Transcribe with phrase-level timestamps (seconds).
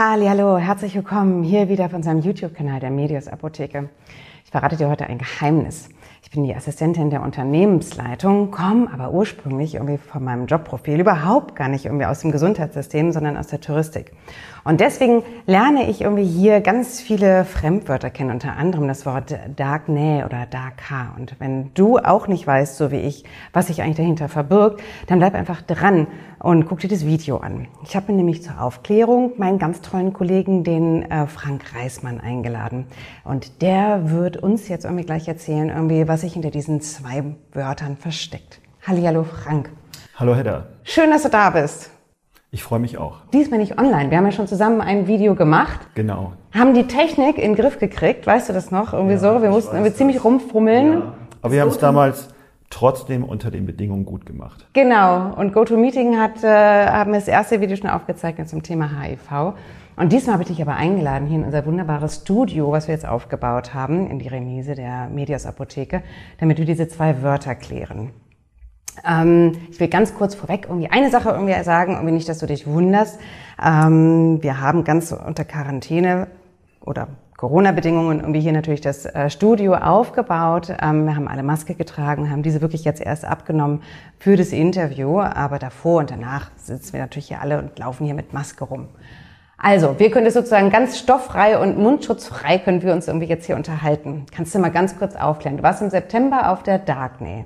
[0.00, 3.88] Hallo, herzlich willkommen hier wieder auf unserem YouTube-Kanal der Medios Apotheke.
[4.44, 5.88] Ich verrate dir heute ein Geheimnis.
[6.20, 11.68] Ich bin die Assistentin der Unternehmensleitung, komme aber ursprünglich irgendwie von meinem Jobprofil überhaupt gar
[11.68, 14.12] nicht irgendwie aus dem Gesundheitssystem, sondern aus der Touristik.
[14.64, 19.88] Und deswegen lerne ich irgendwie hier ganz viele Fremdwörter kennen, unter anderem das Wort Dark
[19.88, 21.14] Nähe oder Dark Haar.
[21.16, 25.20] Und wenn du auch nicht weißt, so wie ich, was sich eigentlich dahinter verbirgt, dann
[25.20, 26.08] bleib einfach dran
[26.40, 27.66] und guck dir das Video an.
[27.82, 32.86] Ich habe mir nämlich zur Aufklärung meinen ganz tollen Kollegen, den äh, Frank Reismann, eingeladen.
[33.24, 37.22] Und der wird uns jetzt irgendwie gleich erzählen, irgendwie, was sich hinter diesen zwei
[37.52, 38.60] Wörtern versteckt.
[38.86, 39.70] Hallihallo, Frank.
[40.16, 40.66] Hallo, Hedda.
[40.82, 41.90] Schön, dass du da bist.
[42.50, 43.18] Ich freue mich auch.
[43.34, 44.10] Diesmal nicht online.
[44.10, 45.80] Wir haben ja schon zusammen ein Video gemacht.
[45.94, 46.32] Genau.
[46.52, 48.94] Haben die Technik in den Griff gekriegt, weißt du das noch?
[48.94, 49.42] Irgendwie ja, so.
[49.42, 49.98] Wir mussten irgendwie das.
[49.98, 50.92] ziemlich rumfummeln.
[50.92, 51.12] Ja.
[51.42, 52.28] Aber wir haben es damals
[52.70, 54.66] trotzdem unter den Bedingungen gut gemacht.
[54.72, 55.34] Genau.
[55.34, 59.54] Und GoToMeeting hat, äh, haben das erste Video schon aufgezeichnet zum Thema HIV.
[59.98, 63.06] Und diesmal habe ich dich aber eingeladen hier in unser wunderbares Studio, was wir jetzt
[63.06, 66.04] aufgebaut haben, in die Remise der Medias Apotheke,
[66.38, 68.12] damit wir diese zwei Wörter klären.
[69.04, 72.46] Ähm, ich will ganz kurz vorweg irgendwie eine Sache irgendwie sagen, irgendwie nicht, dass du
[72.46, 73.18] dich wunderst.
[73.60, 76.28] Ähm, wir haben ganz unter Quarantäne
[76.80, 80.76] oder Corona-Bedingungen irgendwie hier natürlich das äh, Studio aufgebaut.
[80.80, 83.82] Ähm, wir haben alle Maske getragen, haben diese wirklich jetzt erst abgenommen
[84.20, 88.14] für das Interview, aber davor und danach sitzen wir natürlich hier alle und laufen hier
[88.14, 88.86] mit Maske rum.
[89.60, 93.56] Also, wir können das sozusagen ganz stofffrei und mundschutzfrei können wir uns irgendwie jetzt hier
[93.56, 94.26] unterhalten.
[94.30, 95.56] Kannst du mal ganz kurz aufklären?
[95.56, 97.44] Du warst im September auf der Darkney.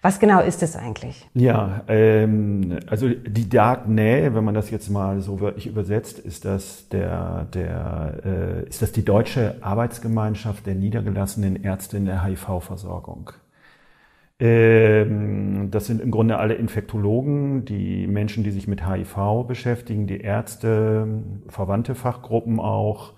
[0.00, 1.26] Was genau ist es eigentlich?
[1.34, 6.88] Ja, ähm, also die Darkney, wenn man das jetzt mal so wörtlich übersetzt, ist das
[6.90, 13.32] der, der äh, ist das die deutsche Arbeitsgemeinschaft der niedergelassenen Ärzte in der HIV-Versorgung.
[14.40, 20.20] Ähm, das sind im Grunde alle Infektologen, die Menschen, die sich mit HIV beschäftigen, die
[20.20, 21.06] Ärzte,
[21.48, 23.14] verwandte Fachgruppen auch,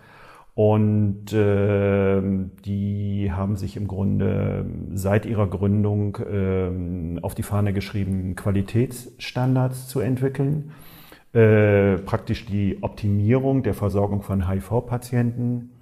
[0.57, 2.23] und äh,
[2.65, 4.65] die haben sich im Grunde
[4.95, 10.73] seit ihrer Gründung äh, auf die Fahne geschrieben, Qualitätsstandards zu entwickeln.
[11.35, 15.73] Äh, praktisch die Optimierung der Versorgung von HIV-Patienten.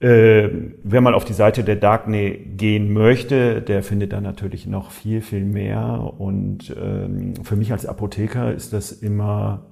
[0.00, 0.48] Äh,
[0.84, 5.22] wer mal auf die Seite der Darkney gehen möchte, der findet da natürlich noch viel,
[5.22, 6.14] viel mehr.
[6.18, 9.66] Und ähm, für mich als Apotheker ist das immer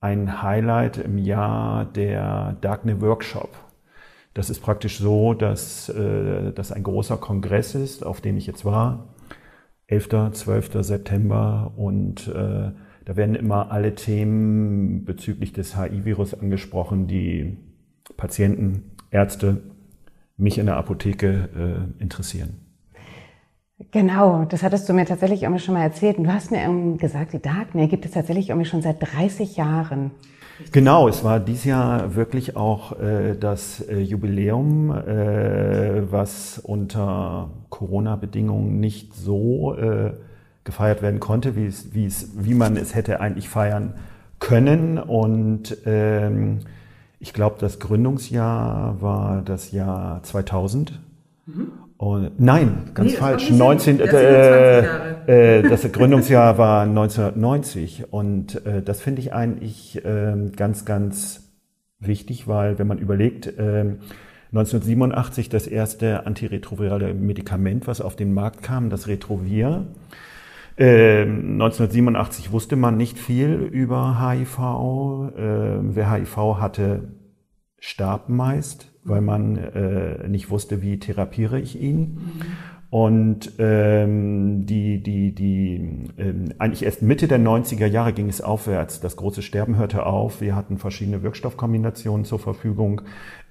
[0.00, 3.50] ein Highlight im Jahr der Darknet Workshop.
[4.34, 8.64] Das ist praktisch so, dass äh, das ein großer Kongress ist, auf dem ich jetzt
[8.64, 9.14] war.
[9.88, 10.70] 11., 12.
[10.80, 12.70] September und äh,
[13.04, 17.56] da werden immer alle Themen bezüglich des HIV-Virus angesprochen, die
[18.16, 19.62] Patienten, Ärzte,
[20.36, 22.60] mich in der Apotheke äh, interessieren.
[23.90, 26.16] Genau, das hattest du mir tatsächlich irgendwie schon mal erzählt.
[26.16, 30.12] Und du hast mir gesagt, die Darknet gibt es tatsächlich irgendwie schon seit 30 Jahren.
[30.72, 38.80] Genau, es war dieses Jahr wirklich auch äh, das äh, Jubiläum, äh, was unter Corona-Bedingungen
[38.80, 40.12] nicht so äh,
[40.64, 43.94] gefeiert werden konnte, wie, es, wie, es, wie man es hätte eigentlich feiern
[44.38, 44.98] können.
[44.98, 46.60] Und ähm,
[47.18, 51.00] ich glaube, das Gründungsjahr war das Jahr 2000.
[51.46, 51.72] Mhm.
[51.98, 53.50] Und, nein, ganz nee, falsch.
[53.50, 60.84] 19, äh, äh, das Gründungsjahr war 1990 und äh, das finde ich eigentlich äh, ganz,
[60.84, 61.54] ganz
[61.98, 63.96] wichtig, weil wenn man überlegt, äh,
[64.52, 69.86] 1987 das erste antiretrovirale Medikament, was auf den Markt kam, das Retrovir.
[70.76, 74.58] Äh, 1987 wusste man nicht viel über HIV.
[74.58, 77.08] Äh, wer HIV hatte,
[77.78, 82.18] starb meist weil man äh, nicht wusste, wie therapiere ich ihn.
[82.90, 89.00] Und ähm, die, die, die, ähm, eigentlich erst Mitte der 90er Jahre ging es aufwärts.
[89.00, 90.40] Das große Sterben hörte auf.
[90.40, 93.02] Wir hatten verschiedene Wirkstoffkombinationen zur Verfügung.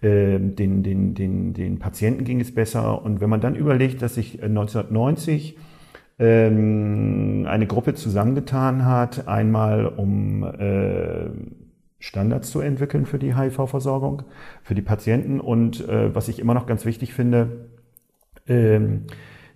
[0.02, 3.04] Ähm, den, den, den, den Patienten ging es besser.
[3.04, 5.58] Und wenn man dann überlegt, dass sich 1990
[6.20, 11.30] ähm, eine Gruppe zusammengetan hat, einmal um äh,
[12.00, 14.24] Standards zu entwickeln für die HIV-Versorgung,
[14.64, 17.68] für die Patienten und äh, was ich immer noch ganz wichtig finde,
[18.48, 19.06] ähm,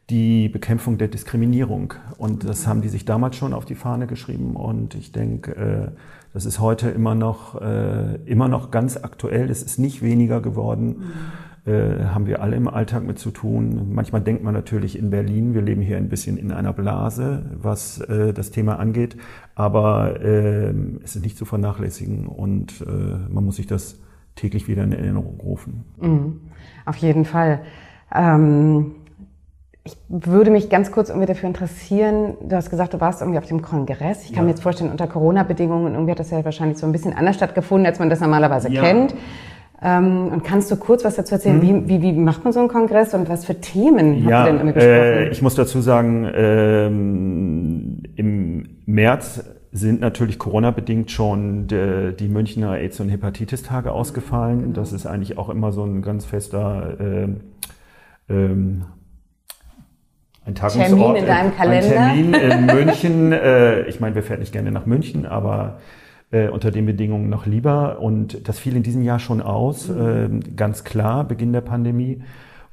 [0.10, 1.94] die Bekämpfung der Diskriminierung.
[2.18, 5.92] Und das haben die sich damals schon auf die Fahne geschrieben und ich denke, äh,
[6.34, 9.50] das ist heute immer noch, äh, immer noch ganz aktuell.
[9.50, 11.12] Es ist nicht weniger geworden.
[11.66, 13.94] Äh, haben wir alle im Alltag mit zu tun.
[13.94, 18.00] Manchmal denkt man natürlich in Berlin, wir leben hier ein bisschen in einer Blase, was
[18.02, 19.18] äh, das Thema angeht,
[19.56, 20.74] aber äh,
[21.04, 22.86] es ist nicht zu vernachlässigen und äh,
[23.32, 24.00] man muss sich das
[24.36, 25.84] täglich wieder in Erinnerung rufen.
[26.00, 26.42] Mhm.
[26.86, 27.62] Auf jeden Fall.
[28.14, 28.96] Ähm
[29.84, 32.36] ich würde mich ganz kurz irgendwie dafür interessieren.
[32.42, 34.26] Du hast gesagt, du warst irgendwie auf dem Kongress.
[34.26, 34.44] Ich kann ja.
[34.44, 37.86] mir jetzt vorstellen, unter Corona-Bedingungen, irgendwie hat das ja wahrscheinlich so ein bisschen anders stattgefunden,
[37.88, 38.82] als man das normalerweise ja.
[38.82, 39.16] kennt.
[39.82, 41.62] Ähm, und kannst du kurz was dazu erzählen?
[41.62, 41.88] Hm.
[41.88, 44.52] Wie, wie, wie macht man so einen Kongress und was für Themen ja, habt ihr
[44.52, 44.94] denn immer gesprochen?
[44.94, 52.72] Äh, ich muss dazu sagen, ähm, im März sind natürlich Corona-bedingt schon de, die Münchner
[52.72, 54.62] AIDS- und Hepatitis-Tage ausgefallen.
[54.62, 54.74] Genau.
[54.74, 57.28] Das ist eigentlich auch immer so ein ganz fester äh,
[58.30, 58.86] ähm,
[60.46, 62.02] ein Tagungsort, Termin in deinem Kalender.
[62.02, 63.32] Ein Termin in München.
[63.32, 65.80] äh, ich meine, wir fahren nicht gerne nach München, aber
[66.32, 68.00] äh, unter den Bedingungen noch lieber.
[68.00, 70.42] Und das fiel in diesem Jahr schon aus, mhm.
[70.42, 72.22] äh, ganz klar, Beginn der Pandemie.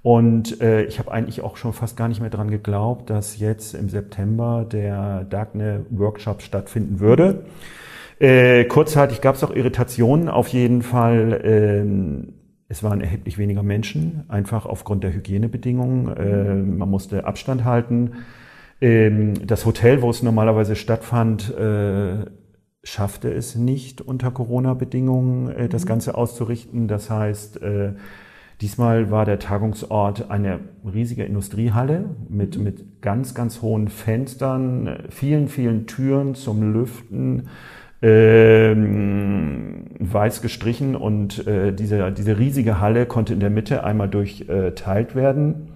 [0.02, 3.74] Und äh, ich habe eigentlich auch schon fast gar nicht mehr dran geglaubt, dass jetzt
[3.74, 7.44] im September der Darknet Workshop stattfinden würde.
[8.20, 11.40] Äh, kurzzeitig gab es auch Irritationen auf jeden Fall.
[11.42, 12.34] Ähm,
[12.68, 16.16] es waren erheblich weniger Menschen, einfach aufgrund der Hygienebedingungen.
[16.16, 18.12] Äh, man musste Abstand halten.
[18.80, 22.26] Ähm, das Hotel, wo es normalerweise stattfand, äh,
[22.86, 25.88] schaffte es nicht unter Corona-Bedingungen, äh, das mhm.
[25.88, 26.88] Ganze auszurichten.
[26.88, 27.92] Das heißt, äh,
[28.60, 32.64] diesmal war der Tagungsort eine riesige Industriehalle mit, mhm.
[32.64, 37.48] mit ganz, ganz hohen Fenstern, vielen, vielen Türen zum Lüften
[38.02, 45.16] ähm, weiß gestrichen und äh, diese, diese riesige Halle konnte in der Mitte einmal durchteilt
[45.16, 45.75] werden.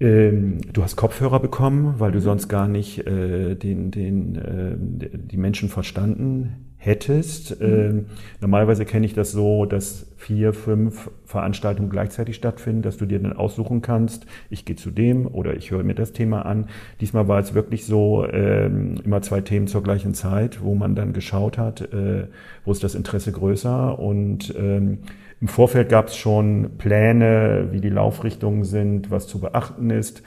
[0.00, 5.36] Ähm, du hast Kopfhörer bekommen, weil du sonst gar nicht äh, den, den, äh, die
[5.36, 7.60] Menschen verstanden hättest.
[7.60, 7.66] Mhm.
[7.66, 8.06] Ähm,
[8.40, 13.32] normalerweise kenne ich das so, dass vier, fünf Veranstaltungen gleichzeitig stattfinden, dass du dir dann
[13.32, 16.68] aussuchen kannst, ich gehe zu dem oder ich höre mir das Thema an.
[17.00, 21.12] Diesmal war es wirklich so, ähm, immer zwei Themen zur gleichen Zeit, wo man dann
[21.12, 22.28] geschaut hat, äh,
[22.64, 24.98] wo ist das Interesse größer und ähm,
[25.40, 30.22] im Vorfeld gab es schon Pläne, wie die Laufrichtungen sind, was zu beachten ist.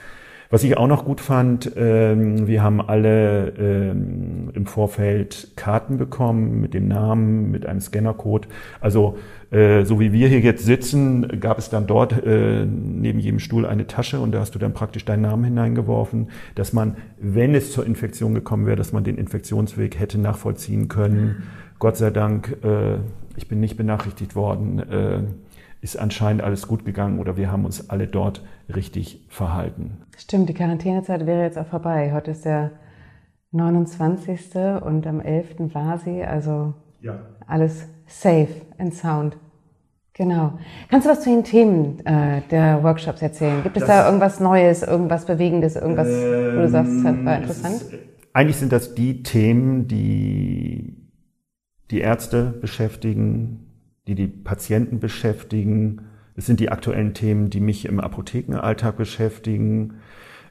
[0.52, 6.60] Was ich auch noch gut fand, ähm, wir haben alle ähm, im Vorfeld Karten bekommen
[6.60, 8.48] mit dem Namen, mit einem Scannercode.
[8.78, 9.16] Also
[9.50, 13.64] äh, so wie wir hier jetzt sitzen, gab es dann dort äh, neben jedem Stuhl
[13.64, 17.72] eine Tasche und da hast du dann praktisch deinen Namen hineingeworfen, dass man, wenn es
[17.72, 21.44] zur Infektion gekommen wäre, dass man den Infektionsweg hätte nachvollziehen können.
[21.78, 22.98] Gott sei Dank, äh,
[23.36, 24.78] ich bin nicht benachrichtigt worden.
[24.78, 25.22] Äh,
[25.82, 28.42] ist anscheinend alles gut gegangen oder wir haben uns alle dort
[28.72, 30.02] richtig verhalten.
[30.16, 32.12] Stimmt, die Quarantänezeit wäre jetzt auch vorbei.
[32.14, 32.70] Heute ist der
[33.50, 34.54] 29.
[34.80, 35.74] und am 11.
[35.74, 37.18] war sie, also ja.
[37.48, 39.36] alles safe and sound.
[40.14, 40.58] Genau.
[40.88, 43.62] Kannst du was zu den Themen äh, der Workshops erzählen?
[43.62, 47.36] Gibt es das, da irgendwas Neues, irgendwas Bewegendes, irgendwas, ähm, wo du sagst, das war
[47.36, 47.74] interessant?
[47.74, 47.94] Ist,
[48.34, 51.01] eigentlich sind das die Themen, die
[51.92, 53.66] die Ärzte beschäftigen,
[54.06, 56.00] die die Patienten beschäftigen.
[56.34, 59.98] Es sind die aktuellen Themen, die mich im Apothekenalltag beschäftigen.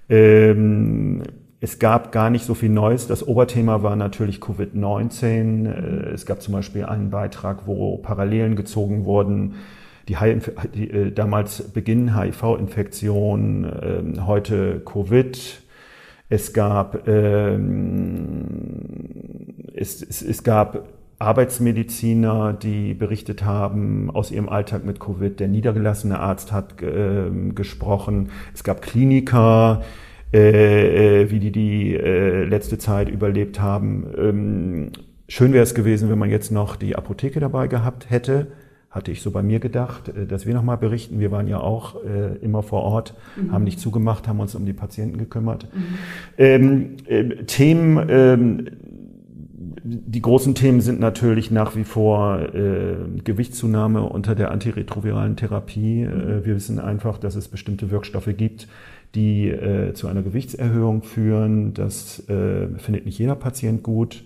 [0.07, 1.23] Ähm,
[1.59, 3.07] es gab gar nicht so viel Neues.
[3.07, 5.67] Das Oberthema war natürlich Covid-19.
[5.67, 9.55] Äh, es gab zum Beispiel einen Beitrag, wo Parallelen gezogen wurden.
[10.07, 10.17] Die,
[10.75, 15.63] die äh, damals Beginn HIV-Infektion, äh, heute Covid.
[16.29, 18.45] Es gab, ähm,
[19.73, 25.39] es, es, es gab Arbeitsmediziner, die berichtet haben aus ihrem Alltag mit Covid.
[25.39, 28.29] Der niedergelassene Arzt hat äh, gesprochen.
[28.53, 29.83] Es gab Kliniker,
[30.33, 34.05] äh, äh, wie die die äh, letzte Zeit überlebt haben.
[34.17, 34.91] Ähm,
[35.27, 38.47] schön wäre es gewesen, wenn man jetzt noch die Apotheke dabei gehabt hätte.
[38.89, 41.19] Hatte ich so bei mir gedacht, äh, dass wir nochmal berichten.
[41.19, 43.51] Wir waren ja auch äh, immer vor Ort, mhm.
[43.51, 45.67] haben nicht zugemacht, haben uns um die Patienten gekümmert.
[45.73, 45.83] Mhm.
[46.37, 48.65] Ähm, äh, Themen, ähm,
[49.83, 56.03] die großen Themen sind natürlich nach wie vor äh, Gewichtszunahme unter der antiretroviralen Therapie.
[56.03, 58.67] Äh, wir wissen einfach, dass es bestimmte Wirkstoffe gibt,
[59.15, 61.73] die äh, zu einer Gewichtserhöhung führen.
[61.73, 64.23] Das äh, findet nicht jeder Patient gut.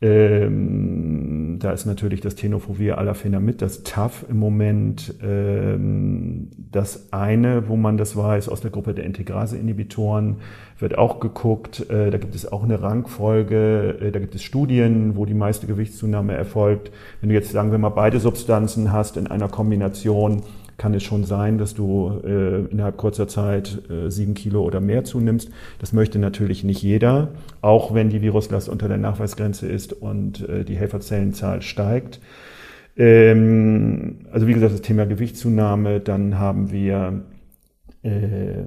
[0.00, 7.76] Ähm, da ist natürlich das Tenofovir Alafenamid, das TAF im Moment, ähm, das eine, wo
[7.76, 10.36] man das weiß, aus der Gruppe der Integrase-Inhibitoren,
[10.78, 11.90] wird auch geguckt.
[11.90, 15.66] Äh, da gibt es auch eine Rangfolge, äh, da gibt es Studien, wo die meiste
[15.66, 16.92] Gewichtszunahme erfolgt.
[17.20, 20.42] Wenn du jetzt, sagen wir mal, beide Substanzen hast in einer Kombination,
[20.78, 25.04] kann es schon sein, dass du äh, innerhalb kurzer Zeit äh, sieben Kilo oder mehr
[25.04, 25.50] zunimmst.
[25.80, 30.64] Das möchte natürlich nicht jeder, auch wenn die Viruslast unter der Nachweisgrenze ist und äh,
[30.64, 32.20] die Helferzellenzahl steigt.
[32.96, 37.24] Ähm, also wie gesagt, das Thema Gewichtszunahme, dann haben wir
[38.04, 38.62] äh,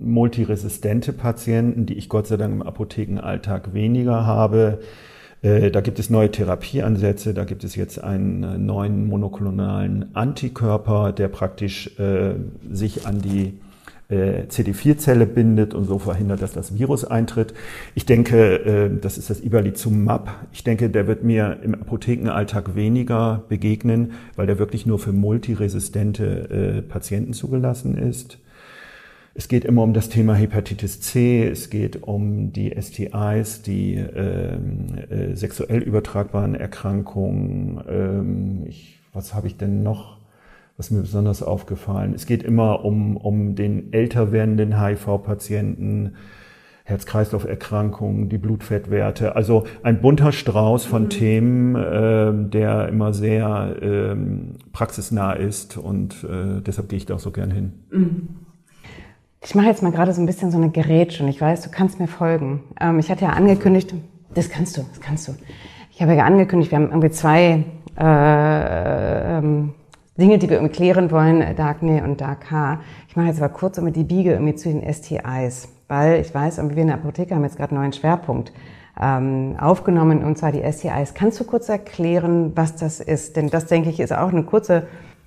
[0.00, 4.80] multiresistente Patienten, die ich Gott sei Dank im Apothekenalltag weniger habe.
[5.46, 11.28] Äh, da gibt es neue Therapieansätze, da gibt es jetzt einen neuen monoklonalen Antikörper, der
[11.28, 12.34] praktisch äh,
[12.68, 13.54] sich an die
[14.08, 17.54] äh, CD4-Zelle bindet und so verhindert, dass das Virus eintritt.
[17.94, 20.34] Ich denke, äh, das ist das Ibalizumab.
[20.52, 26.82] Ich denke, der wird mir im Apothekenalltag weniger begegnen, weil der wirklich nur für multiresistente
[26.88, 28.38] Patienten zugelassen ist.
[29.38, 34.86] Es geht immer um das Thema Hepatitis C, es geht um die STIs, die ähm,
[35.10, 37.78] äh, sexuell übertragbaren Erkrankungen.
[37.86, 40.16] Ähm, ich, was habe ich denn noch?
[40.76, 42.12] was mir besonders aufgefallen.
[42.14, 46.16] Es geht immer um, um den älter werdenden HIV-Patienten,
[46.84, 49.34] Herz-Kreislauf-Erkrankungen, die Blutfettwerte.
[49.34, 51.08] Also ein bunter Strauß von mhm.
[51.08, 54.16] Themen, äh, der immer sehr äh,
[54.72, 57.72] praxisnah ist und äh, deshalb gehe ich da auch so gern hin.
[57.90, 58.28] Mhm.
[59.40, 61.70] Ich mache jetzt mal gerade so ein bisschen so eine Gerätsche und ich weiß, du
[61.70, 62.62] kannst mir folgen.
[62.80, 63.94] Ähm, ich hatte ja angekündigt,
[64.34, 65.34] das kannst du, das kannst du.
[65.92, 67.64] Ich habe ja angekündigt, wir haben irgendwie zwei
[67.98, 69.74] äh, ähm,
[70.18, 72.80] Dinge, die wir irgendwie klären wollen, äh, Darkney und Dark H.
[73.08, 76.58] Ich mache jetzt aber kurz um die Biege irgendwie zu den STIs, weil ich weiß,
[76.58, 78.52] wir in der Apotheke haben jetzt gerade einen neuen Schwerpunkt
[79.00, 81.14] ähm, aufgenommen, und zwar die STIs.
[81.14, 83.36] Kannst du kurz erklären, was das ist?
[83.36, 84.86] Denn das, denke ich, ist auch eine kurze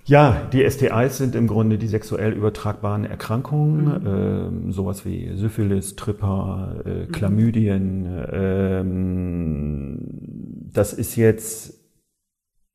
[0.09, 4.69] ja, die STIs sind im Grunde die sexuell übertragbaren Erkrankungen, mhm.
[4.69, 7.11] äh, sowas wie Syphilis, Tripper, äh, mhm.
[7.11, 8.05] Chlamydien.
[8.17, 8.83] Äh,
[10.73, 11.75] das ist jetzt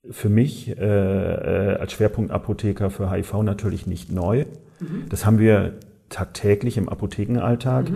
[0.08, 4.44] für mich äh, äh, als Schwerpunktapotheker für HIV natürlich nicht neu.
[4.78, 5.08] Mhm.
[5.08, 5.74] Das haben wir
[6.10, 7.90] tagtäglich im Apothekenalltag.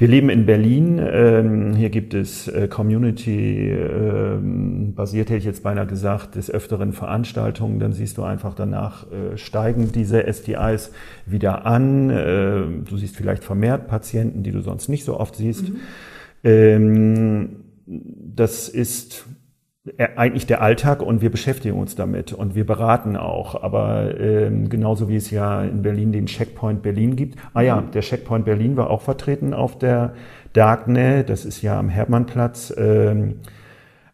[0.00, 0.98] Wir leben in Berlin.
[0.98, 7.78] Ähm, hier gibt es äh, Community ähm, hätte ich jetzt beinahe gesagt, des öfteren Veranstaltungen.
[7.80, 10.92] Dann siehst du einfach danach äh, steigen diese STIs
[11.26, 12.08] wieder an.
[12.08, 15.68] Äh, du siehst vielleicht vermehrt Patienten, die du sonst nicht so oft siehst.
[15.68, 15.76] Mhm.
[16.44, 19.26] Ähm, das ist
[20.16, 23.62] eigentlich der Alltag und wir beschäftigen uns damit und wir beraten auch.
[23.62, 27.38] Aber ähm, genauso wie es ja in Berlin den Checkpoint Berlin gibt.
[27.54, 30.14] Ah ja, der Checkpoint Berlin war auch vertreten auf der
[30.52, 31.30] Darknet.
[31.30, 32.74] Das ist ja am Hermannplatz.
[32.76, 33.36] Ähm,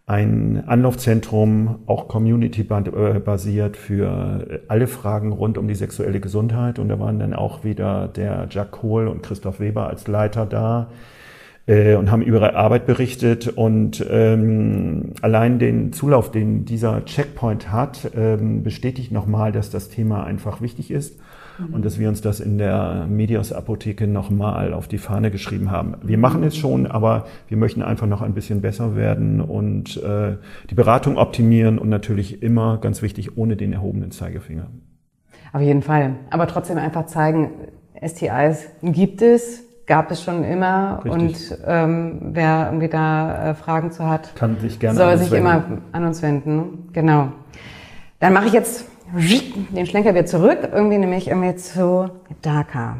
[0.08, 6.78] ein Anlaufzentrum, auch community-basiert für alle Fragen rund um die sexuelle Gesundheit.
[6.78, 10.88] Und da waren dann auch wieder der Jack Kohl und Christoph Weber als Leiter da
[11.66, 13.48] äh, und haben über ihre Arbeit berichtet.
[13.48, 20.24] Und ähm, allein den Zulauf, den dieser Checkpoint hat, ähm, bestätigt nochmal, dass das Thema
[20.24, 21.18] einfach wichtig ist
[21.58, 21.74] mhm.
[21.74, 25.96] und dass wir uns das in der Medios Apotheke nochmal auf die Fahne geschrieben haben.
[26.02, 30.36] Wir machen es schon, aber wir möchten einfach noch ein bisschen besser werden und äh,
[30.70, 34.68] die Beratung optimieren und natürlich immer, ganz wichtig, ohne den erhobenen Zeigefinger.
[35.52, 36.16] Auf jeden Fall.
[36.30, 37.50] Aber trotzdem einfach zeigen,
[38.04, 41.12] STIs gibt es, gab es schon immer Richtig.
[41.12, 45.46] und ähm, wer irgendwie da äh, Fragen zu hat, kann sich gerne soll sich wenden.
[45.46, 46.88] immer an uns wenden.
[46.92, 47.32] Genau.
[48.20, 52.10] Dann mache ich jetzt den Schlenker wieder zurück, irgendwie nämlich irgendwie zu
[52.42, 52.96] DACA.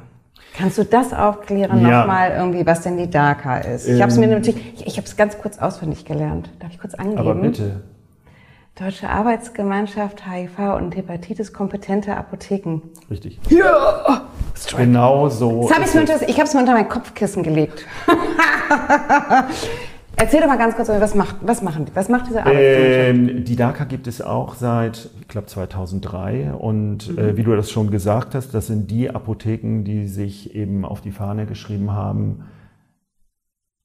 [0.57, 2.00] Kannst du das aufklären ja.
[2.00, 3.88] nochmal irgendwie, was denn die DACA ist?
[3.88, 4.33] Ich habe es mir ähm.
[4.33, 6.50] natürlich, ich, ich habe es ganz kurz auswendig gelernt.
[6.61, 7.19] Darf ich kurz angeben?
[7.19, 7.83] Aber bitte.
[8.78, 12.83] Deutsche Arbeitsgemeinschaft HIV und Hepatitis kompetente Apotheken.
[13.11, 13.40] Richtig.
[13.49, 14.25] Ja!
[14.56, 14.84] Strike.
[14.84, 15.70] Genau so.
[15.70, 17.84] Hab ich unter, ich habe es mir unter mein Kopfkissen gelegt.
[20.18, 23.36] Erzähl doch mal ganz kurz, was macht, was machen, was macht diese Arbeitsgemeinschaft?
[23.36, 26.54] Ähm, die DACA gibt es auch seit, ich glaube, 2003.
[26.54, 27.18] Und mhm.
[27.18, 31.02] äh, wie du das schon gesagt hast, das sind die Apotheken, die sich eben auf
[31.02, 32.44] die Fahne geschrieben haben,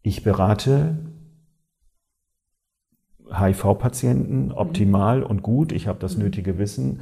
[0.04, 0.96] ich berate
[3.30, 5.26] HIV-Patienten optimal mhm.
[5.26, 5.74] und gut.
[5.74, 6.24] Ich habe das mhm.
[6.24, 7.02] nötige Wissen.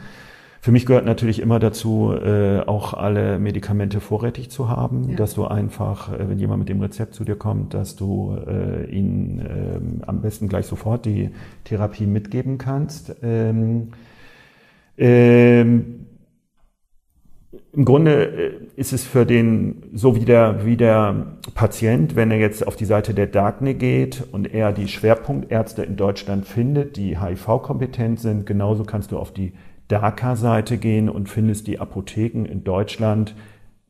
[0.62, 5.16] Für mich gehört natürlich immer dazu, äh, auch alle Medikamente vorrätig zu haben, ja.
[5.16, 8.86] dass du einfach, äh, wenn jemand mit dem Rezept zu dir kommt, dass du äh,
[8.92, 11.30] ihnen äh, am besten gleich sofort die
[11.64, 13.16] Therapie mitgeben kannst.
[13.24, 13.92] Ähm,
[14.98, 16.08] ähm,
[17.72, 22.38] im Grunde äh, ist es für den, so wie der, wie der Patient, wenn er
[22.38, 27.18] jetzt auf die Seite der Darkne geht und er die Schwerpunktärzte in Deutschland findet, die
[27.18, 29.54] HIV-kompetent sind, genauso kannst du auf die
[29.90, 33.36] DACA-Seite gehen und findest die Apotheken in Deutschland,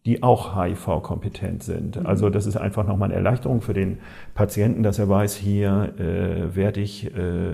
[0.06, 2.00] die auch HIV-kompetent sind.
[2.00, 2.06] Mhm.
[2.06, 4.00] Also das ist einfach nochmal eine Erleichterung für den
[4.34, 7.52] Patienten, dass er weiß, hier äh, werde ich, äh,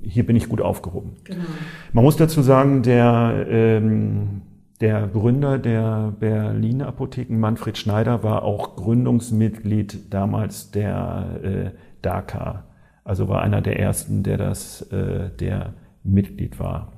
[0.00, 1.16] hier bin ich gut aufgehoben.
[1.24, 1.44] Genau.
[1.92, 4.42] Man muss dazu sagen, der ähm,
[4.80, 11.70] der Gründer der Berliner Apotheken, Manfred Schneider, war auch Gründungsmitglied damals der äh,
[12.02, 12.64] DACA.
[13.04, 16.92] Also war einer der ersten, der das, äh, der Mitglied war.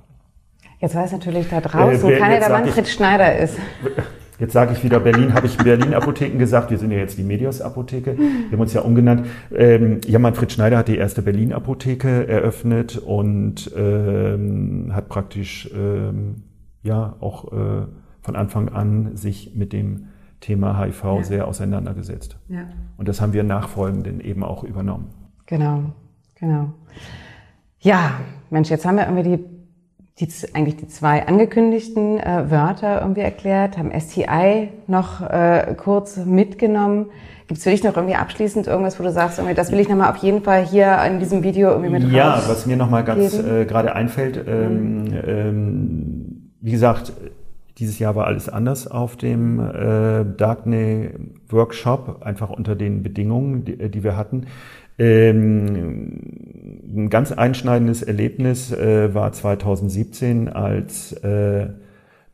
[0.81, 3.59] Jetzt weiß natürlich da draußen äh, keiner, der Manfred ich, Schneider ist.
[4.39, 6.71] Jetzt sage ich wieder Berlin, habe ich Berlin Apotheken gesagt.
[6.71, 8.19] Wir sind ja jetzt die Medios Apotheke.
[8.19, 9.27] Wir haben uns ja umgenannt.
[9.55, 16.43] Ähm, ja, Manfred Schneider hat die erste Berlin Apotheke eröffnet und ähm, hat praktisch ähm,
[16.83, 17.87] ja auch äh,
[18.21, 20.09] von Anfang an sich mit dem
[20.41, 21.23] Thema HIV ja.
[21.23, 22.39] sehr auseinandergesetzt.
[22.49, 22.67] Ja.
[22.99, 25.09] Und das haben wir nachfolgenden eben auch übernommen.
[25.47, 25.85] Genau,
[26.35, 26.75] genau.
[27.79, 29.45] Ja, Mensch, jetzt haben wir irgendwie die,
[30.19, 37.07] die eigentlich die zwei angekündigten äh, Wörter irgendwie erklärt, haben STI noch äh, kurz mitgenommen.
[37.49, 39.89] Gibt es für dich noch irgendwie abschließend irgendwas, wo du sagst, irgendwie, das will ich
[39.89, 43.39] nochmal auf jeden Fall hier in diesem Video irgendwie mit Ja, was mir nochmal ganz
[43.39, 45.23] äh, gerade einfällt, ähm, mhm.
[45.27, 47.13] ähm, wie gesagt,
[47.79, 51.11] dieses Jahr war alles anders auf dem äh, Darkney
[51.49, 54.47] Workshop, einfach unter den Bedingungen, die, äh, die wir hatten.
[54.99, 56.21] Ähm,
[56.97, 61.69] ein ganz einschneidendes Erlebnis äh, war 2017, als äh,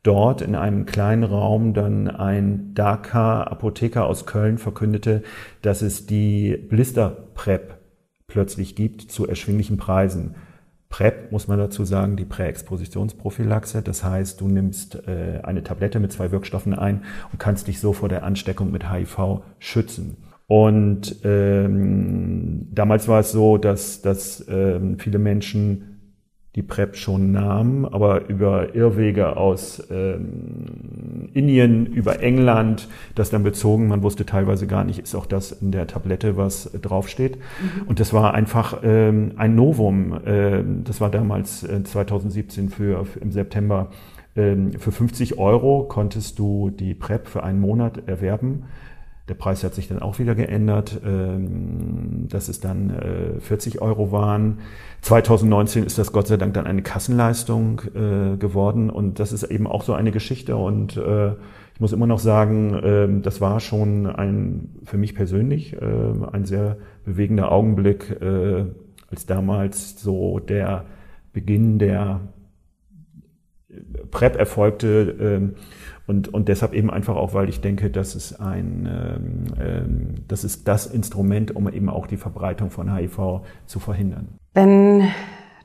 [0.05, 5.23] dort in einem kleinen Raum dann ein Dakar Apotheker aus Köln verkündete,
[5.61, 7.79] dass es die Blister Prep
[8.29, 10.37] plötzlich gibt zu erschwinglichen Preisen.
[10.93, 13.81] PrEP muss man dazu sagen, die Präexpositionsprophylaxe.
[13.81, 17.95] Das heißt, du nimmst äh, eine Tablette mit zwei Wirkstoffen ein und kannst dich so
[17.95, 20.19] vor der Ansteckung mit HIV schützen.
[20.47, 25.92] Und ähm, damals war es so, dass, dass ähm, viele Menschen
[26.54, 33.88] die PrEP schon nahm, aber über Irrwege aus ähm, Indien, über England, das dann bezogen.
[33.88, 37.37] Man wusste teilweise gar nicht, ist auch das in der Tablette, was draufsteht.
[37.37, 37.87] Mhm.
[37.87, 40.21] Und das war einfach ähm, ein Novum.
[40.26, 43.88] Ähm, das war damals äh, 2017 für, für, im September.
[44.37, 48.64] Ähm, für 50 Euro konntest du die PrEP für einen Monat erwerben.
[49.29, 52.93] Der Preis hat sich dann auch wieder geändert, ähm, dass es dann
[53.38, 54.59] 40 äh, Euro waren.
[55.02, 58.91] 2019 ist das Gott sei Dank dann eine Kassenleistung äh, geworden.
[58.91, 60.57] Und das ist eben auch so eine Geschichte.
[60.57, 61.35] Und äh,
[61.75, 66.76] ich muss immer noch sagen, ähm, das war schon ein, für mich persönlich, ein sehr
[67.05, 70.85] bewegender Augenblick, als damals so der
[71.33, 72.21] Beginn der
[74.11, 75.17] PrEP erfolgte.
[75.21, 75.55] Ähm,
[76.06, 80.44] und, und deshalb eben einfach auch, weil ich denke, dass es ein, ähm, ähm, das
[80.44, 84.28] ist das Instrument, um eben auch die Verbreitung von HIV zu verhindern.
[84.54, 85.09] Wenn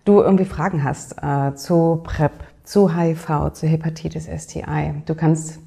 [0.05, 2.31] du irgendwie Fragen hast äh, zu PrEP,
[2.63, 5.59] zu HIV, zu Hepatitis STI, du kannst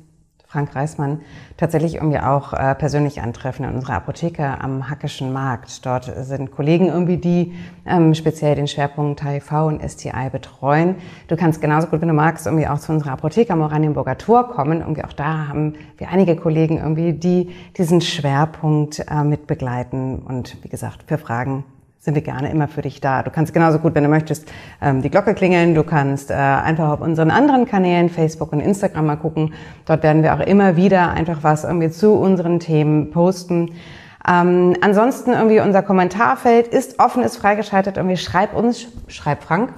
[0.50, 1.20] Frank Reismann
[1.56, 5.86] tatsächlich irgendwie auch äh, persönlich antreffen in unserer Apotheke am Hackischen Markt.
[5.86, 7.54] Dort sind Kollegen irgendwie, die
[7.86, 10.96] ähm, speziell den Schwerpunkt HIV und STI betreuen.
[11.28, 14.48] Du kannst genauso gut, wenn du magst, irgendwie auch zu unserer Apotheke am Oranienburger Tor
[14.48, 14.80] kommen.
[14.80, 20.18] Irgendwie auch da haben wir einige Kollegen irgendwie, die diesen Schwerpunkt äh, mit begleiten.
[20.18, 21.62] Und wie gesagt, für Fragen
[22.00, 23.22] sind wir gerne immer für dich da.
[23.22, 25.74] Du kannst genauso gut, wenn du möchtest, ähm, die Glocke klingeln.
[25.74, 29.52] Du kannst äh, einfach auf unseren anderen Kanälen, Facebook und Instagram mal gucken.
[29.84, 33.72] Dort werden wir auch immer wieder einfach was irgendwie zu unseren Themen posten.
[34.26, 37.98] Ähm, ansonsten irgendwie unser Kommentarfeld ist offen, ist freigeschaltet.
[37.98, 39.74] Irgendwie schreib uns, schreib Frank.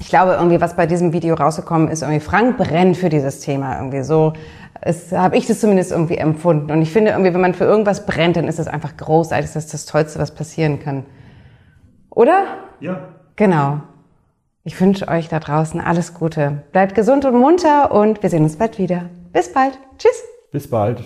[0.00, 3.76] Ich glaube irgendwie, was bei diesem Video rausgekommen ist, irgendwie Frank brennt für dieses Thema
[3.78, 4.32] irgendwie so.
[4.80, 6.72] Es habe ich das zumindest irgendwie empfunden.
[6.72, 9.52] Und ich finde irgendwie, wenn man für irgendwas brennt, dann ist das einfach großartig.
[9.52, 11.04] Das ist das Tollste, was passieren kann.
[12.16, 12.46] Oder?
[12.80, 13.10] Ja.
[13.36, 13.82] Genau.
[14.64, 16.64] Ich wünsche euch da draußen alles Gute.
[16.72, 19.10] Bleibt gesund und munter und wir sehen uns bald wieder.
[19.34, 19.78] Bis bald.
[19.98, 20.24] Tschüss.
[20.50, 21.04] Bis bald.